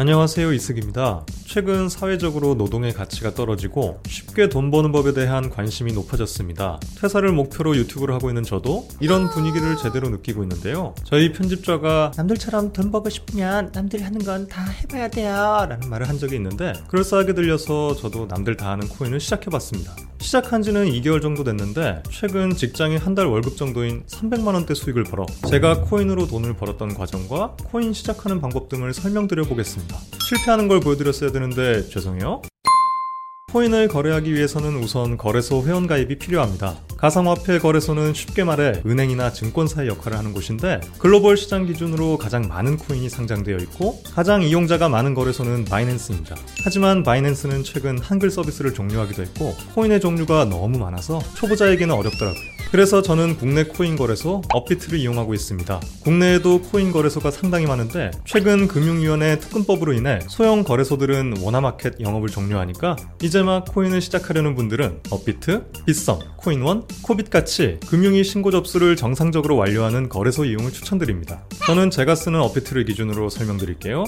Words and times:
안녕하세요 0.00 0.54
이승입니다. 0.54 1.26
최근 1.46 1.90
사회적으로 1.90 2.54
노동의 2.54 2.94
가치가 2.94 3.34
떨어지고 3.34 4.00
쉽게 4.08 4.48
돈 4.48 4.70
버는 4.70 4.92
법에 4.92 5.12
대한 5.12 5.50
관심이 5.50 5.92
높아졌습니다. 5.92 6.80
퇴사를 6.98 7.30
목표로 7.30 7.76
유튜브를 7.76 8.14
하고 8.14 8.30
있는 8.30 8.42
저도 8.42 8.88
이런 9.00 9.28
분위기를 9.28 9.76
제대로 9.76 10.08
느끼고 10.08 10.42
있는데요. 10.44 10.94
저희 11.04 11.34
편집자가 11.34 12.12
남들처럼 12.16 12.72
돈 12.72 12.90
벌고 12.90 13.10
싶으면 13.10 13.72
남들이 13.74 14.02
하는 14.02 14.24
건 14.24 14.48
다 14.48 14.62
해봐야 14.64 15.08
돼요 15.08 15.66
라는 15.68 15.90
말을 15.90 16.08
한 16.08 16.18
적이 16.18 16.36
있는데 16.36 16.72
그럴싸하게 16.88 17.34
들려서 17.34 17.94
저도 17.94 18.24
남들 18.26 18.56
다 18.56 18.70
하는 18.70 18.88
코인을 18.88 19.20
시작해봤습니다. 19.20 19.94
시작한 20.20 20.62
지는 20.62 20.86
2개월 20.86 21.22
정도 21.22 21.42
됐는데 21.44 22.02
최근 22.10 22.54
직장인 22.54 22.98
한달 22.98 23.26
월급 23.26 23.56
정도인 23.56 24.04
300만 24.06 24.54
원대 24.54 24.74
수익을 24.74 25.04
벌어 25.04 25.26
제가 25.48 25.80
코인으로 25.82 26.26
돈을 26.26 26.54
벌었던 26.54 26.94
과정과 26.94 27.56
코인 27.64 27.92
시작하는 27.92 28.40
방법 28.40 28.68
등을 28.68 28.92
설명드려 28.92 29.44
보겠습니다. 29.44 29.96
실패하는 30.28 30.68
걸 30.68 30.80
보여드렸어야 30.80 31.32
되는데 31.32 31.88
죄송해요. 31.88 32.42
코인을 33.52 33.88
거래하기 33.88 34.32
위해서는 34.32 34.76
우선 34.76 35.16
거래소 35.16 35.64
회원가입이 35.64 36.18
필요합니다. 36.18 36.76
가상화폐 36.96 37.58
거래소는 37.58 38.14
쉽게 38.14 38.44
말해 38.44 38.80
은행이나 38.86 39.32
증권사의 39.32 39.88
역할을 39.88 40.16
하는 40.16 40.32
곳인데 40.32 40.80
글로벌 40.98 41.36
시장 41.36 41.66
기준으로 41.66 42.16
가장 42.16 42.46
많은 42.46 42.76
코인이 42.76 43.08
상장되어 43.08 43.56
있고 43.58 44.00
가장 44.14 44.42
이용자가 44.42 44.88
많은 44.88 45.14
거래소는 45.14 45.64
바이낸스입니다. 45.64 46.36
하지만 46.64 47.02
바이낸스는 47.02 47.64
최근 47.64 47.98
한글 47.98 48.30
서비스를 48.30 48.72
종료하기도 48.72 49.22
했고 49.22 49.56
코인의 49.74 50.00
종류가 50.00 50.44
너무 50.44 50.78
많아서 50.78 51.18
초보자에게는 51.34 51.92
어렵더라고요. 51.92 52.59
그래서 52.70 53.02
저는 53.02 53.36
국내 53.36 53.64
코인 53.64 53.96
거래소 53.96 54.42
업비트를 54.54 54.98
이용하고 55.00 55.34
있습니다. 55.34 55.80
국내에도 56.04 56.62
코인 56.62 56.92
거래소가 56.92 57.32
상당히 57.32 57.66
많은데 57.66 58.12
최근 58.24 58.68
금융위원회 58.68 59.40
특금법으로 59.40 59.92
인해 59.92 60.20
소형 60.28 60.62
거래소들은 60.62 61.38
원화마켓 61.42 62.00
영업을 62.00 62.28
종료하니까 62.28 62.94
이제 63.22 63.42
막 63.42 63.64
코인을 63.64 64.00
시작하려는 64.00 64.54
분들은 64.54 65.00
업비트, 65.10 65.64
빗썸, 65.84 66.20
코인원, 66.36 66.86
코빗같이 67.02 67.80
금융위 67.88 68.22
신고 68.22 68.52
접수를 68.52 68.94
정상적으로 68.94 69.56
완료하는 69.56 70.08
거래소 70.08 70.44
이용을 70.44 70.70
추천드립니다. 70.70 71.44
저는 71.66 71.90
제가 71.90 72.14
쓰는 72.14 72.40
업비트를 72.40 72.84
기준으로 72.84 73.30
설명드릴게요. 73.30 74.04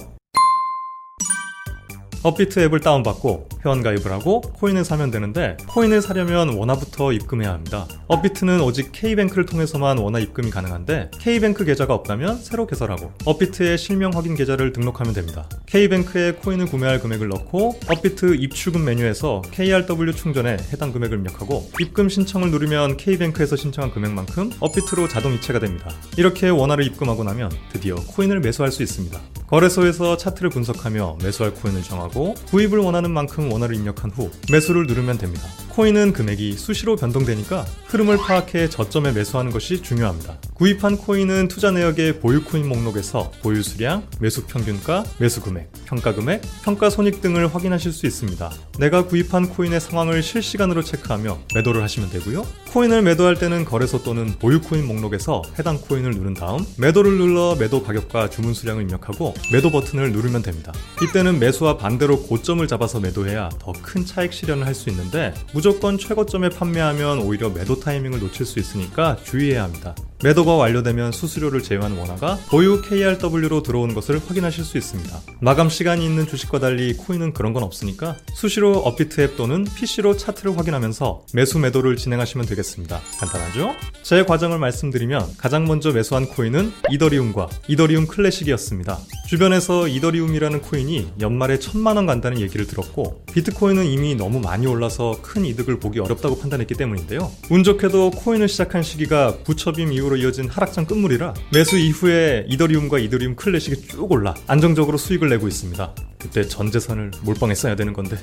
업비트 2.22 2.60
앱을 2.60 2.80
다운받고 2.80 3.48
회원가입을 3.64 4.12
하고 4.12 4.40
코인을 4.40 4.84
사면 4.84 5.10
되는데 5.10 5.56
코인을 5.68 6.00
사려면 6.02 6.50
원화부터 6.50 7.12
입금해야 7.12 7.52
합니다. 7.52 7.86
업비트는 8.06 8.60
오직 8.60 8.92
K뱅크를 8.92 9.44
통해서만 9.46 9.98
원화 9.98 10.20
입금이 10.20 10.50
가능한데 10.50 11.10
K뱅크 11.18 11.64
계좌가 11.64 11.94
없다면 11.94 12.36
새로 12.36 12.66
개설하고 12.66 13.12
업비트의 13.24 13.76
실명 13.76 14.12
확인 14.12 14.36
계좌를 14.36 14.72
등록하면 14.72 15.14
됩니다. 15.14 15.48
K뱅크에 15.66 16.32
코인을 16.34 16.66
구매할 16.66 17.00
금액을 17.00 17.28
넣고 17.28 17.80
업비트 17.88 18.36
입출금 18.36 18.84
메뉴에서 18.84 19.42
KRW 19.50 20.14
충전에 20.14 20.58
해당 20.72 20.92
금액을 20.92 21.18
입력하고 21.18 21.70
입금 21.80 22.08
신청을 22.08 22.50
누르면 22.50 22.98
K뱅크에서 22.98 23.56
신청한 23.56 23.92
금액만큼 23.92 24.52
업비트로 24.60 25.08
자동 25.08 25.32
이체가 25.34 25.58
됩니다. 25.58 25.90
이렇게 26.16 26.48
원화를 26.48 26.86
입금하고 26.86 27.24
나면 27.24 27.50
드디어 27.72 27.96
코인을 27.96 28.40
매수할 28.40 28.70
수 28.70 28.82
있습니다. 28.82 29.18
거래소에서 29.52 30.16
차트를 30.16 30.48
분석하며 30.48 31.18
매수할 31.22 31.52
코인을 31.52 31.82
정하고 31.82 32.32
구입을 32.48 32.78
원하는 32.78 33.10
만큼 33.10 33.52
원화를 33.52 33.76
입력한 33.76 34.10
후 34.10 34.30
매수를 34.50 34.86
누르면 34.86 35.18
됩니다. 35.18 35.46
코인은 35.68 36.14
금액이 36.14 36.54
수시로 36.54 36.96
변동되니까 36.96 37.66
흐름을 37.84 38.16
파악해 38.16 38.70
저점에 38.70 39.12
매수하는 39.12 39.50
것이 39.50 39.82
중요합니다. 39.82 40.38
구입한 40.54 40.96
코인은 40.96 41.48
투자 41.48 41.70
내역의 41.70 42.20
보유 42.20 42.42
코인 42.44 42.66
목록에서 42.66 43.30
보유 43.42 43.62
수량, 43.62 44.06
매수 44.20 44.46
평균가, 44.46 45.04
매수 45.18 45.42
금액, 45.42 45.70
평가 45.84 46.14
금액, 46.14 46.40
평가 46.64 46.88
손익 46.88 47.20
등을 47.20 47.54
확인하실 47.54 47.92
수 47.92 48.06
있습니다. 48.06 48.50
내가 48.78 49.04
구입한 49.04 49.50
코인의 49.50 49.82
상황을 49.82 50.22
실시간으로 50.22 50.82
체크하며 50.82 51.38
매도를 51.54 51.82
하시면 51.82 52.08
되고요. 52.08 52.46
코인을 52.72 53.02
매도할 53.02 53.36
때는 53.36 53.66
거래소 53.66 54.02
또는 54.02 54.34
보유 54.38 54.60
코인 54.62 54.86
목록에서 54.86 55.42
해당 55.58 55.78
코인을 55.78 56.12
누른 56.12 56.32
다음 56.32 56.64
매도를 56.78 57.18
눌러 57.18 57.54
매도 57.54 57.82
가격과 57.82 58.30
주문 58.30 58.54
수량을 58.54 58.82
입력하고 58.84 59.34
매도 59.52 59.70
버튼을 59.70 60.10
누르면 60.12 60.40
됩니다. 60.40 60.72
이때는 61.02 61.38
매수와 61.38 61.76
반대로 61.76 62.22
고점을 62.22 62.66
잡아서 62.66 62.98
매도해야 63.00 63.50
더 63.58 63.72
큰 63.82 64.06
차익 64.06 64.32
실현을 64.32 64.64
할 64.66 64.72
수 64.74 64.88
있는데 64.88 65.34
무조건 65.52 65.98
최고점에 65.98 66.48
판매하면 66.48 67.18
오히려 67.18 67.50
매도 67.50 67.78
타이밍을 67.78 68.20
놓칠 68.20 68.46
수 68.46 68.58
있으니까 68.58 69.16
주의해야 69.22 69.64
합니다. 69.64 69.94
매도가 70.22 70.54
완료되면 70.54 71.10
수수료를 71.10 71.62
제외한 71.62 71.96
원화가 71.96 72.38
보유 72.48 72.80
KRW로 72.80 73.64
들어오는 73.64 73.92
것을 73.94 74.20
확인하실 74.24 74.64
수 74.64 74.78
있습니다. 74.78 75.20
마감 75.40 75.68
시간이 75.68 76.04
있는 76.04 76.28
주식과 76.28 76.60
달리 76.60 76.94
코인은 76.94 77.32
그런 77.32 77.52
건 77.52 77.64
없으니까 77.64 78.16
수시로 78.32 78.78
업비트 78.78 79.20
앱 79.20 79.36
또는 79.36 79.64
PC로 79.64 80.16
차트를 80.16 80.56
확인하면서 80.56 81.26
매수 81.34 81.58
매도를 81.58 81.96
진행하시면 81.96 82.46
되겠습니다. 82.46 83.00
간단하죠? 83.18 83.74
제 84.02 84.24
과정을 84.24 84.58
말씀드리면 84.60 85.38
가장 85.38 85.64
먼저 85.64 85.90
매수한 85.90 86.26
코인은 86.26 86.72
이더리움과 86.90 87.48
이더리움 87.66 88.06
클래식이었습니다. 88.06 88.98
주변에서 89.28 89.88
이더리움이라는 89.88 90.60
코인이 90.60 91.14
연말에 91.20 91.58
천만 91.58 91.96
원 91.96 92.06
간다는 92.06 92.40
얘기를 92.40 92.66
들었고 92.66 93.24
비트코인은 93.32 93.86
이미 93.86 94.14
너무 94.14 94.38
많이 94.38 94.66
올라서 94.66 95.18
큰 95.22 95.44
이득을 95.44 95.80
보기 95.80 95.98
어렵다고 95.98 96.38
판단했기 96.38 96.74
때문인데요. 96.74 97.30
운 97.50 97.64
좋게도 97.64 98.10
코인을 98.10 98.48
시작한 98.48 98.82
시기가 98.82 99.38
부처빔 99.44 99.92
이후로 99.92 100.11
이어진 100.16 100.48
하락장 100.48 100.86
끝물이라 100.86 101.34
매수 101.52 101.76
이후에 101.76 102.46
이더리움과 102.48 102.98
이더리움 102.98 103.36
클래식이 103.36 103.88
쭉 103.88 104.10
올라 104.10 104.34
안정적으로 104.46 104.98
수익을 104.98 105.28
내고 105.28 105.48
있습니다. 105.48 105.94
그때 106.18 106.46
전 106.46 106.70
재산을 106.70 107.10
몰빵에 107.22 107.54
써야 107.54 107.76
되는 107.76 107.92
건데 107.92 108.16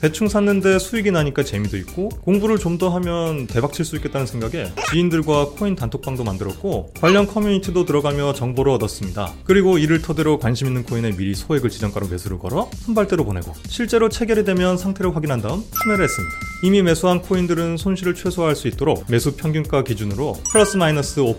대충 0.00 0.28
샀는데 0.28 0.78
수익이 0.78 1.10
나니까 1.10 1.42
재미도 1.44 1.76
있고 1.78 2.08
공부를 2.24 2.58
좀 2.58 2.74
더 2.74 2.88
하면 2.88 3.46
대박 3.46 3.72
칠 3.72 3.84
수 3.84 3.94
있겠다는 3.96 4.26
생각에 4.26 4.72
지인들과 4.90 5.50
코인 5.50 5.76
단톡방도 5.76 6.24
만들었고 6.24 6.92
관련 7.00 7.24
커뮤니티도 7.28 7.84
들어가며 7.84 8.32
정보를 8.32 8.72
얻었습니다. 8.72 9.32
그리고 9.44 9.78
이를 9.78 10.02
토대로 10.02 10.40
관심 10.40 10.66
있는 10.66 10.82
코인에 10.82 11.12
미리 11.12 11.34
소액을 11.36 11.70
지정가로 11.70 12.08
매수를 12.08 12.40
걸어 12.40 12.68
선발대로 12.86 13.24
보내고 13.24 13.52
실제로 13.68 14.08
체결이 14.08 14.42
되면 14.44 14.76
상태를 14.76 15.14
확인한 15.14 15.40
다음 15.40 15.62
판매를 15.70 16.04
했습니다. 16.04 16.34
이미 16.64 16.82
매수한 16.82 17.20
코인들은 17.22 17.76
손실을 17.76 18.14
최소화할 18.16 18.56
수 18.56 18.66
있도록 18.66 19.04
매수 19.08 19.36
평균가 19.36 19.84
기준으로 19.84 20.34
플러스 20.50 20.76
마이너스 20.76 21.20
5% 21.20 21.38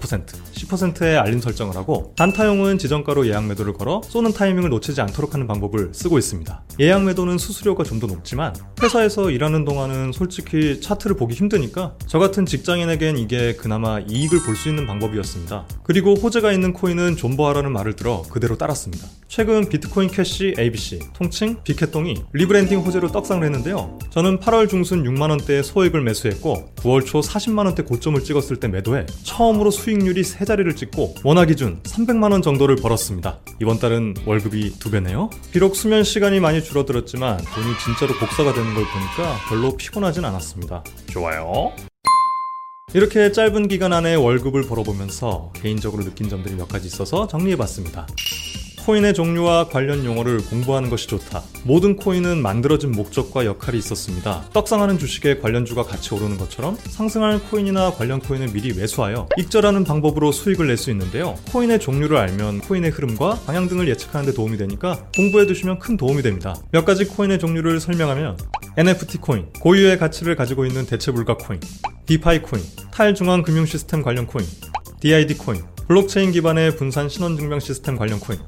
10%의 0.53 1.17
알림 1.17 1.41
설정을 1.41 1.75
하고 1.75 2.13
단타용은 2.16 2.77
지정가로 2.77 3.27
예약 3.27 3.45
매도를 3.47 3.73
걸어 3.73 4.01
쏘는 4.07 4.31
타이밍을 4.33 4.69
놓치지 4.69 5.01
않도록 5.01 5.33
하는 5.33 5.47
방법을 5.47 5.89
쓰고 5.93 6.17
있습니다. 6.17 6.63
예약 6.79 7.03
매도는 7.03 7.37
수수료가 7.37 7.83
좀 7.83 7.95
더 7.95 8.07
높지만 8.07 8.44
회사에서 8.81 9.29
일하는 9.31 9.63
동안은 9.66 10.11
솔직히 10.11 10.81
차트를 10.81 11.16
보기 11.16 11.33
힘드니까 11.35 11.95
저 12.07 12.19
같은 12.19 12.45
직장인에겐 12.45 13.17
이게 13.17 13.53
그나마 13.56 14.00
이익을 14.00 14.39
볼 14.44 14.56
수 14.56 14.69
있는 14.69 14.88
방법이었습니다. 14.88 15.66
그리고 15.83 16.13
호재가 16.16 16.51
있는 16.53 16.72
코인은 16.73 17.17
존버하라는 17.17 17.72
말을 17.73 17.95
들어 17.95 18.23
그대로 18.29 18.57
따랐습니다. 18.57 19.05
최근 19.28 19.67
비트코인 19.67 20.09
캐시 20.09 20.55
ABC, 20.57 21.00
통칭 21.13 21.57
비켓동이 21.63 22.16
리브랜딩 22.34 22.79
호재로 22.79 23.11
떡상을 23.11 23.44
했는데요. 23.44 24.00
저는 24.11 24.39
8월 24.39 24.69
중순 24.69 25.03
6만원대에 25.03 25.61
소액을 25.61 26.01
매수했고 26.01 26.73
9월 26.85 27.06
초 27.06 27.19
40만 27.19 27.66
원대 27.66 27.84
고점을 27.84 28.23
찍었을 28.23 28.57
때 28.57 28.68
매도해 28.68 29.07
처음으로 29.23 29.72
수익률이 29.72 30.23
세 30.23 30.46
자리를 30.46 30.75
찍고 30.75 31.16
원화 31.23 31.46
기준 31.46 31.81
300만 31.81 32.31
원 32.31 32.41
정도를 32.41 32.75
벌었습니다. 32.75 33.40
이번 33.59 33.79
달은 33.79 34.13
월급이 34.25 34.78
두 34.79 34.91
배네요. 34.91 35.29
비록 35.51 35.75
수면 35.75 36.03
시간이 36.03 36.40
많이 36.40 36.63
줄어들었지만 36.63 37.38
돈이 37.38 37.68
진짜로 37.84 38.13
복사가 38.19 38.53
되는 38.53 38.73
걸 38.73 38.84
보니까 38.85 39.38
별로 39.50 39.75
피곤하진 39.75 40.23
않았습니다. 40.23 40.84
좋아요. 41.09 41.73
이렇게 42.94 43.31
짧은 43.31 43.67
기간 43.67 43.91
안에 43.91 44.16
월급을 44.16 44.67
벌어보면서 44.67 45.52
개인적으로 45.56 46.03
느낀 46.03 46.29
점들이 46.29 46.56
몇 46.56 46.67
가지 46.67 46.88
있어서 46.88 47.28
정리해봤습니다. 47.28 48.07
코인의 48.85 49.16
종류와 49.16 49.69
관련 49.69 50.06
용어를 50.06 50.46
공부하는 50.46 50.91
것이 50.91 51.08
좋다. 51.08 51.41
모든 51.64 51.96
코인은 51.96 52.40
만들어진 52.43 52.91
목적과 52.91 53.43
역할이 53.43 53.79
있었습니다. 53.79 54.47
떡상하는 54.53 54.99
주식의 54.99 55.41
관련주가 55.41 55.82
같이 55.82 56.14
오르는 56.14 56.37
것처럼 56.37 56.78
상승하는 56.90 57.40
코인이나 57.40 57.90
관련 57.93 58.20
코인을 58.20 58.53
미리 58.53 58.73
매수하여 58.73 59.28
익절하는 59.37 59.84
방법으로 59.85 60.32
수익을 60.32 60.67
낼 60.67 60.76
수 60.78 60.91
있는데요. 60.91 61.35
코인의 61.52 61.79
종류를 61.79 62.17
알면 62.17 62.59
코인의 62.59 62.91
흐름과 62.91 63.40
방향 63.47 63.67
등을 63.70 63.87
예측하는 63.87 64.28
데 64.28 64.34
도움이 64.34 64.58
되니까 64.58 65.08
공부해 65.16 65.47
두시면 65.47 65.79
큰 65.79 65.96
도움이 65.97 66.22
됩니다. 66.22 66.53
몇 66.72 66.84
가지 66.85 67.05
코인의 67.05 67.40
종류를 67.40 67.79
설명하면 67.79 68.37
NFT 68.78 69.20
코인, 69.20 69.47
고유의 69.61 69.97
가치를 69.97 70.35
가지고 70.35 70.66
있는 70.66 70.85
대체 70.85 71.11
불가 71.14 71.37
코인, 71.37 71.61
DeFi 72.05 72.41
코인, 72.41 72.61
탈중앙 72.91 73.41
금융 73.41 73.66
시스템 73.66 74.03
관련 74.03 74.28
코인, 74.28 74.46
DID 74.99 75.37
코인, 75.37 75.64
블록체인 75.87 76.32
기반의 76.34 76.76
분산 76.76 77.08
신원 77.08 77.37
증명 77.37 77.59
시스템 77.61 77.96
관련 77.96 78.20
코인, 78.20 78.40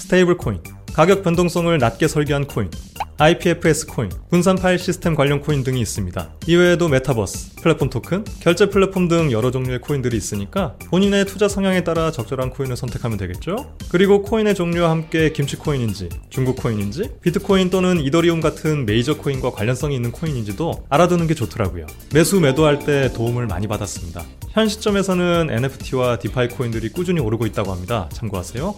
stable 0.00 0.38
코인, 0.38 0.62
가격 0.94 1.22
변동성을 1.22 1.76
낮게 1.76 2.08
설계한 2.08 2.46
코인, 2.46 2.70
IPFS 3.18 3.86
코인, 3.86 4.10
분산 4.30 4.56
파일 4.56 4.78
시스템 4.78 5.14
관련 5.14 5.40
코인 5.40 5.62
등이 5.62 5.78
있습니다. 5.78 6.36
이외에도 6.46 6.88
메타버스, 6.88 7.56
플랫폼 7.56 7.90
토큰, 7.90 8.24
결제 8.40 8.70
플랫폼 8.70 9.08
등 9.08 9.30
여러 9.30 9.50
종류의 9.50 9.80
코인들이 9.80 10.16
있으니까 10.16 10.76
본인의 10.88 11.26
투자 11.26 11.48
성향에 11.48 11.84
따라 11.84 12.10
적절한 12.10 12.50
코인을 12.50 12.76
선택하면 12.76 13.18
되겠죠? 13.18 13.76
그리고 13.90 14.22
코인의 14.22 14.54
종류와 14.54 14.90
함께 14.90 15.32
김치 15.32 15.56
코인인지, 15.56 16.08
중국 16.30 16.56
코인인지, 16.56 17.10
비트코인 17.20 17.68
또는 17.68 18.00
이더리움 18.00 18.40
같은 18.40 18.86
메이저 18.86 19.18
코인과 19.18 19.50
관련성이 19.50 19.94
있는 19.96 20.12
코인인지도 20.12 20.86
알아두는 20.88 21.26
게 21.26 21.34
좋더라고요. 21.34 21.86
매수 22.14 22.40
매도할 22.40 22.78
때 22.78 23.12
도움을 23.12 23.46
많이 23.46 23.68
받았습니다. 23.68 24.24
현 24.52 24.66
시점에서는 24.66 25.48
NFT와 25.50 26.18
DeFi 26.18 26.48
코인들이 26.48 26.88
꾸준히 26.88 27.20
오르고 27.20 27.44
있다고 27.44 27.70
합니다. 27.70 28.08
참고하세요. 28.12 28.74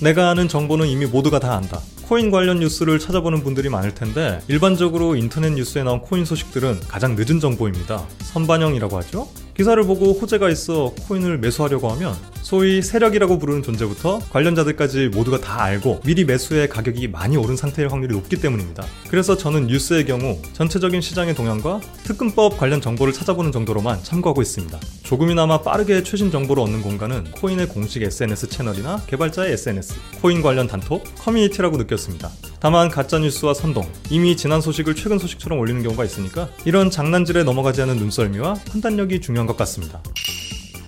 내가 0.00 0.30
아는 0.30 0.48
정보는 0.48 0.86
이미 0.86 1.04
모두가 1.04 1.40
다 1.40 1.54
안다. 1.54 1.80
코인 2.04 2.30
관련 2.30 2.58
뉴스를 2.58 2.98
찾아보는 2.98 3.42
분들이 3.42 3.68
많을 3.68 3.94
텐데 3.94 4.40
일반적으로 4.48 5.14
인터넷 5.14 5.50
뉴스에 5.52 5.82
나온 5.82 6.00
코인 6.00 6.24
소식들은 6.24 6.80
가장 6.88 7.16
늦은 7.16 7.38
정보입니다. 7.38 8.04
선반영이라고 8.20 8.96
하죠. 8.98 9.28
기사를 9.60 9.82
보고 9.84 10.14
호재가 10.14 10.48
있어 10.48 10.94
코인을 11.06 11.36
매수하려고 11.36 11.90
하면 11.90 12.16
소위 12.40 12.80
세력이라고 12.80 13.38
부르는 13.38 13.62
존재부터 13.62 14.18
관련자들까지 14.30 15.08
모두가 15.08 15.38
다 15.38 15.62
알고 15.62 16.00
미리 16.02 16.24
매수해 16.24 16.70
가격이 16.70 17.08
많이 17.08 17.36
오른 17.36 17.56
상태일 17.56 17.92
확률이 17.92 18.14
높기 18.14 18.36
때문입니다. 18.36 18.86
그래서 19.10 19.36
저는 19.36 19.66
뉴스의 19.66 20.06
경우 20.06 20.40
전체적인 20.54 21.02
시장의 21.02 21.34
동향과 21.34 21.80
특금법 22.04 22.56
관련 22.56 22.80
정보를 22.80 23.12
찾아보는 23.12 23.52
정도로만 23.52 24.02
참고하고 24.02 24.40
있습니다. 24.40 24.80
조금이나마 25.02 25.60
빠르게 25.60 26.04
최신 26.04 26.30
정보를 26.30 26.62
얻는 26.62 26.80
공간은 26.80 27.32
코인의 27.32 27.68
공식 27.68 28.02
SNS 28.02 28.48
채널이나 28.48 29.02
개발자의 29.08 29.52
SNS, 29.52 29.94
코인 30.22 30.40
관련 30.40 30.68
단톡, 30.68 31.04
커뮤니티라고 31.16 31.76
느꼈습니다. 31.76 32.30
다만 32.60 32.90
가짜뉴스와 32.90 33.54
선동, 33.54 33.90
이미 34.10 34.36
지난 34.36 34.60
소식을 34.60 34.94
최근 34.94 35.18
소식처럼 35.18 35.58
올리는 35.58 35.82
경우가 35.82 36.04
있으니까 36.04 36.48
이런 36.66 36.90
장난질에 36.90 37.42
넘어가지 37.42 37.80
않는 37.82 37.96
눈썰미와 37.96 38.54
판단력이 38.70 39.20
중요한 39.20 39.46
것 39.46 39.56
같습니다. 39.56 40.02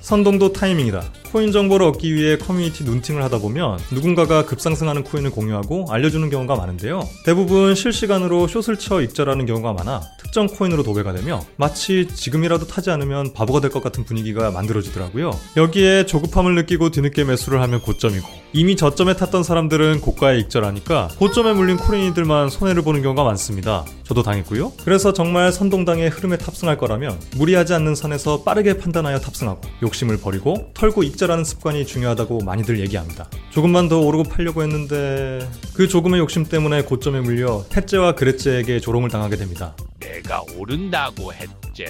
선동도 0.03 0.53
타이밍이다. 0.53 1.03
코인 1.31 1.53
정보를 1.53 1.87
얻기 1.87 2.13
위해 2.13 2.37
커뮤니티 2.37 2.85
눈팅을 2.85 3.23
하다 3.23 3.39
보면 3.39 3.79
누군가가 3.93 4.45
급상승하는 4.45 5.05
코인을 5.05 5.31
공유하고 5.31 5.87
알려주는 5.89 6.29
경우가 6.29 6.57
많은데요. 6.57 7.09
대부분 7.25 7.75
실시간으로 7.75 8.47
short을 8.49 8.79
쳐 8.79 9.01
익절하는 9.01 9.47
경우가 9.47 9.73
많아 9.73 10.03
특정 10.19 10.49
코인으로 10.49 10.83
도배가 10.83 11.15
되며 11.15 11.43
마치 11.57 12.07
지금이라도 12.09 12.67
타지 12.67 12.91
않으면 12.91 13.33
바보가 13.33 13.61
될 13.61 13.71
것 13.71 13.83
같은 13.83 14.05
분위기가 14.05 14.51
만들어지더라고요. 14.51 15.31
여기에 15.57 16.05
조급함을 16.05 16.55
느끼고 16.57 16.91
뒤늦게 16.91 17.25
매수를 17.25 17.63
하면 17.63 17.81
고점이고 17.81 18.42
이미 18.55 18.77
저점에 18.77 19.17
탔던 19.17 19.45
사람들은 19.45 20.03
고가에 20.03 20.39
익절하니까 20.39 21.09
고점에 21.19 21.55
물린 21.55 21.79
코인이들만 21.79 22.51
손해를 22.51 22.83
보는 22.83 23.03
경우가 23.03 23.25
많습니다. 23.25 23.87
저도 24.03 24.23
당했고요. 24.23 24.73
그래서 24.85 25.15
정말 25.15 25.53
선동당의 25.53 26.11
흐름에 26.11 26.37
탑승할 26.37 26.77
거라면 26.77 27.19
무리하지 27.37 27.73
않는 27.73 27.95
선에서 27.95 28.43
빠르게 28.43 28.77
판단하여 28.77 29.21
탑승하고 29.21 29.63
욕심을 29.83 30.19
버리고 30.21 30.71
털고 30.75 31.03
익절하는 31.03 31.45
습관이 31.45 31.87
중요하다고 31.87 32.41
많이들 32.41 32.79
얘기합니다. 32.81 33.31
조금만 33.51 33.89
더 33.89 34.01
오르고 34.01 34.25
팔려고 34.25 34.63
했는데 34.63 35.49
그 35.73 35.89
조금의 35.89 36.21
욕심 36.21 36.45
때문에 36.45 36.83
고점에 36.83 37.21
물려 37.21 37.65
해째와 37.75 38.17
그레째에게 38.17 38.81
조롱을 38.81 39.09
당하게 39.09 39.37
됩니다. 39.37 39.75
내가 39.99 40.43
오른다고 40.59 41.33
했지. 41.33 41.87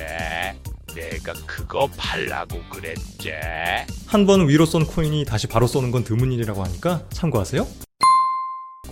내가 0.94 1.32
그거 1.46 1.88
팔라고 1.96 2.60
그랬지. 2.70 3.32
한 4.06 4.26
번 4.26 4.48
위로 4.48 4.66
쏜 4.66 4.84
코인이 4.86 5.24
다시 5.24 5.46
바로 5.46 5.66
쏘는 5.66 5.90
건 5.90 6.04
드문 6.04 6.32
일이라고 6.32 6.62
하니까 6.64 7.02
참고하세요. 7.10 7.66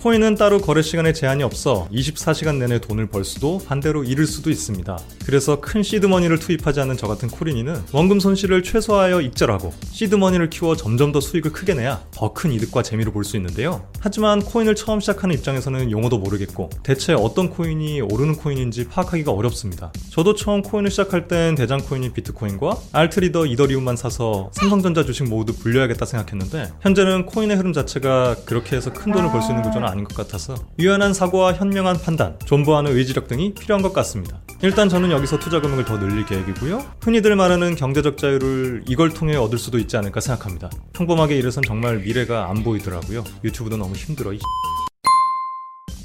코인은 0.01 0.33
따로 0.33 0.59
거래 0.59 0.81
시간에 0.81 1.13
제한이 1.13 1.43
없어 1.43 1.87
24시간 1.91 2.55
내내 2.57 2.79
돈을 2.79 3.05
벌 3.05 3.23
수도 3.23 3.59
반대로 3.67 4.03
잃을 4.03 4.25
수도 4.25 4.49
있습니다. 4.49 4.97
그래서 5.27 5.61
큰 5.61 5.83
seed 5.83 6.00
money를 6.00 6.39
투입하지 6.39 6.79
않는 6.81 6.97
저 6.97 7.05
같은 7.05 7.29
코린이는 7.29 7.83
원금 7.91 8.19
손실을 8.19 8.63
최소화하여 8.63 9.21
익절하고 9.21 9.71
seed 9.91 10.09
money를 10.09 10.49
키워 10.49 10.75
점점 10.75 11.11
더 11.11 11.19
수익을 11.21 11.51
크게 11.51 11.75
내야 11.75 12.01
더 12.11 12.33
큰 12.33 12.51
이득과 12.51 12.81
재미를 12.81 13.11
볼 13.13 13.21
수 13.23 13.37
있는데요. 13.37 13.85
하지만 13.99 14.41
코인을 14.41 14.73
처음 14.73 14.99
시작하는 14.99 15.35
입장에서는 15.35 15.91
용어도 15.91 16.17
모르겠고 16.17 16.71
대체 16.81 17.13
어떤 17.13 17.49
코인이 17.51 18.01
오르는 18.01 18.35
코인인지 18.37 18.87
파악하기가 18.87 19.31
어렵습니다. 19.31 19.91
저도 20.09 20.33
처음 20.33 20.63
코인을 20.63 20.89
시작할 20.89 21.27
땐 21.27 21.53
대장 21.53 21.79
코인인 21.79 22.11
비트코인과 22.13 22.75
alt 22.93 23.10
leader 23.10 23.45
이더리움만 23.45 23.95
사서 23.97 24.49
삼성전자 24.53 25.05
주식 25.05 25.25
모으듯 25.29 25.53
불려야겠다 25.53 26.03
생각했는데 26.07 26.71
현재는 26.81 27.27
코인의 27.27 27.57
흐름 27.57 27.71
자체가 27.73 28.37
그렇게 28.45 28.75
해서 28.77 28.91
큰 28.91 29.11
돈을 29.11 29.29
벌 29.29 29.41
수 29.43 29.49
있는 29.51 29.61
구조는 29.61 29.90
아닌 29.91 30.03
것 30.03 30.15
같아서 30.15 30.55
유연한 30.79 31.13
사고와 31.13 31.53
현명한 31.53 32.01
판단, 32.01 32.37
존버하는 32.45 32.95
의지력 32.95 33.27
등이 33.27 33.53
필요한 33.53 33.81
것 33.81 33.93
같습니다. 33.93 34.41
일단 34.63 34.89
저는 34.89 35.11
여기서 35.11 35.39
투자 35.39 35.59
금액을 35.59 35.85
더 35.85 35.99
늘릴 35.99 36.25
계획이고요. 36.25 36.83
흔히들 37.01 37.35
말하는 37.35 37.75
경제적 37.75 38.17
자유를 38.17 38.83
이걸 38.87 39.13
통해 39.13 39.35
얻을 39.35 39.57
수도 39.57 39.77
있지 39.79 39.97
않을까 39.97 40.19
생각합니다. 40.19 40.69
평범하게 40.93 41.37
이래선 41.37 41.63
정말 41.65 41.99
미래가 41.99 42.49
안 42.49 42.63
보이더라고요. 42.63 43.23
유튜브도 43.43 43.77
너무 43.77 43.95
힘들어. 43.95 44.33
이 44.33 44.39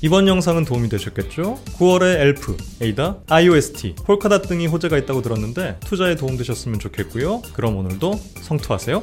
이번 0.03 0.29
영상은 0.29 0.65
도움이 0.65 0.91
되셨겠죠? 0.91 1.59
9월에 1.79 2.21
엘프, 2.21 2.57
에이다, 2.83 3.21
IOST, 3.29 3.95
폴카닷 4.05 4.43
등이 4.47 4.67
호재가 4.67 4.99
있다고 4.99 5.23
들었는데 5.23 5.81
투자에 5.81 6.17
도움 6.17 6.37
되셨으면 6.37 6.79
좋겠고요. 6.79 7.43
그럼 7.55 7.79
오늘도 7.79 8.13
성투하세요. 8.43 9.03